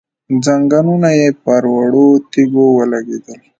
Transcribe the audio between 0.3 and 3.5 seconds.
ځنګنونه يې پر وړو تيږو ولګېدل،